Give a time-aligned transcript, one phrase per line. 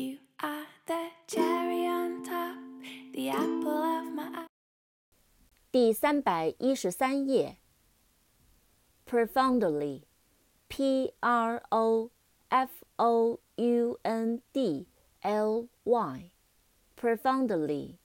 [0.00, 2.56] You are the cherry on top,
[3.12, 4.46] the apple of my eye.
[5.70, 7.58] 第三百一十三页。
[9.06, 10.02] profoundly,
[10.68, 12.10] p r o
[12.48, 14.86] f o u n d
[15.22, 16.30] l y,
[16.96, 17.98] profoundly，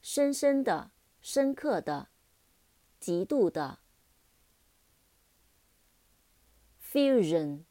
[0.00, 0.90] 深深的、
[1.20, 2.08] 深刻的、
[2.98, 3.78] 极度的。
[6.82, 7.64] fusion,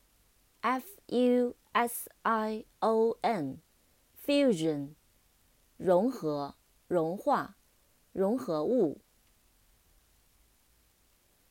[0.65, 3.61] F u s i o n,
[4.17, 4.95] fusion，
[5.77, 6.55] 融合、
[6.89, 7.57] 融化、
[8.13, 9.03] 融合物。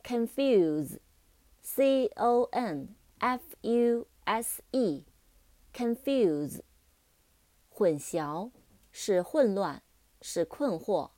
[0.04, 1.00] confuse,
[1.62, 5.06] c o n f u s e,
[5.72, 6.62] confuse，
[7.70, 8.52] 混淆，
[8.92, 9.84] 是混乱，
[10.22, 11.12] 是困惑。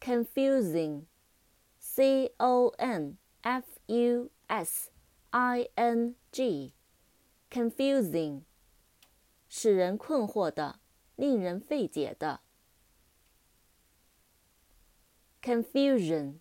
[0.00, 1.06] confusing,
[1.80, 4.92] c o n f u s
[5.31, 6.73] i n g,
[7.49, 8.43] confusing，
[9.47, 10.79] 使人困惑的，
[11.15, 12.41] 令人费解的。
[15.41, 16.39] confusion,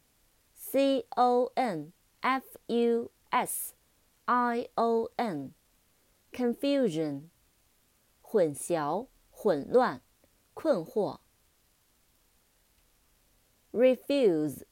[0.55, 3.75] c o n f u s
[4.25, 5.53] i o n,
[6.33, 7.29] confusion，
[8.23, 10.01] 混淆、混乱、
[10.55, 11.19] 困惑。
[13.73, 14.65] refuse,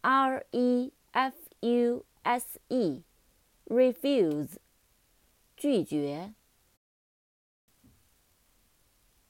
[0.00, 3.02] r e f u s e,
[3.66, 4.56] refuse，
[5.56, 6.34] 拒绝。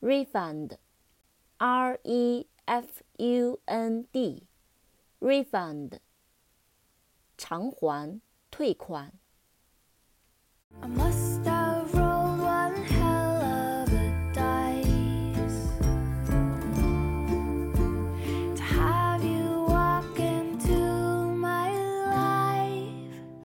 [0.00, 0.78] refund,
[1.56, 5.98] r e F U N D，refund，
[7.36, 9.12] 偿还、退款。
[10.80, 11.61] I must stop.